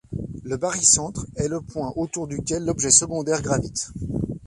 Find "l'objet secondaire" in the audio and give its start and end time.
2.65-3.43